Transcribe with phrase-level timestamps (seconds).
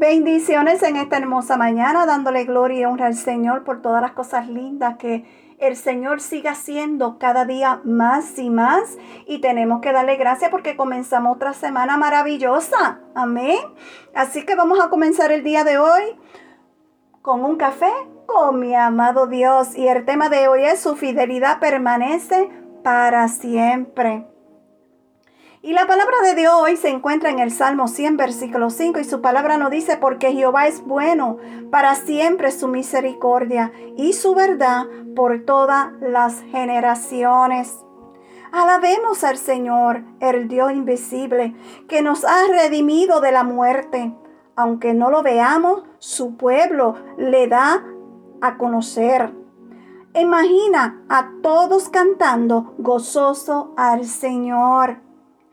[0.00, 4.48] Bendiciones en esta hermosa mañana, dándole gloria y honra al Señor por todas las cosas
[4.48, 5.26] lindas que
[5.58, 8.96] el Señor siga haciendo cada día más y más.
[9.26, 13.00] Y tenemos que darle gracias porque comenzamos otra semana maravillosa.
[13.14, 13.58] Amén.
[14.14, 16.18] Así que vamos a comenzar el día de hoy
[17.20, 17.92] con un café
[18.24, 19.76] con mi amado Dios.
[19.76, 22.48] Y el tema de hoy es su fidelidad permanece
[22.82, 24.24] para siempre.
[25.62, 29.04] Y la palabra de Dios hoy se encuentra en el Salmo 100, versículo 5, y
[29.04, 31.36] su palabra nos dice, porque Jehová es bueno,
[31.70, 37.76] para siempre su misericordia y su verdad por todas las generaciones.
[38.52, 41.54] Alabemos al Señor, el Dios invisible,
[41.88, 44.14] que nos ha redimido de la muerte.
[44.56, 47.84] Aunque no lo veamos, su pueblo le da
[48.40, 49.34] a conocer.
[50.14, 55.09] Imagina a todos cantando gozoso al Señor.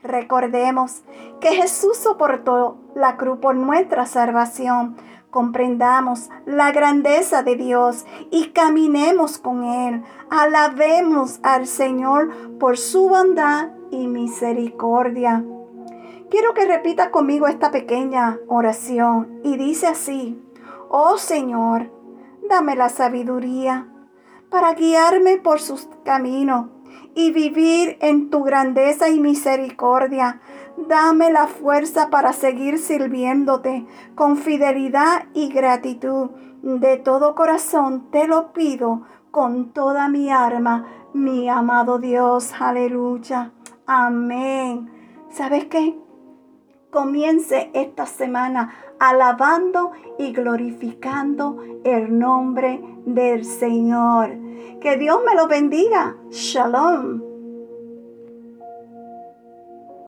[0.07, 1.03] Recordemos
[1.41, 4.95] que Jesús soportó la cruz por nuestra salvación.
[5.31, 10.03] Comprendamos la grandeza de Dios y caminemos con Él.
[10.29, 15.43] Alabemos al Señor por su bondad y misericordia.
[16.31, 20.41] Quiero que repita conmigo esta pequeña oración y dice así,
[20.89, 21.91] oh Señor,
[22.49, 23.89] dame la sabiduría
[24.49, 26.67] para guiarme por sus caminos
[27.15, 30.41] y vivir en tu grandeza y misericordia.
[30.87, 33.85] Dame la fuerza para seguir sirviéndote
[34.15, 36.29] con fidelidad y gratitud.
[36.61, 42.53] De todo corazón te lo pido con toda mi alma, mi amado Dios.
[42.59, 43.51] Aleluya.
[43.85, 44.89] Amén.
[45.29, 46.06] ¿Sabes qué?
[46.89, 54.31] Comience esta semana alabando y glorificando el nombre del Señor.
[54.79, 56.15] Que Dios me lo bendiga.
[56.31, 57.26] Shalom.